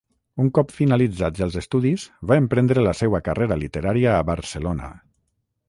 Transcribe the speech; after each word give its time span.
Un 0.43 0.47
cop 0.59 0.71
finalitzats 0.77 1.43
els 1.47 1.57
estudis 1.61 2.07
va 2.33 2.39
emprendre 2.43 2.87
la 2.89 2.95
seua 3.03 3.21
carrera 3.29 3.61
literària 3.65 4.17
a 4.17 4.27
Barcelona. 4.33 4.93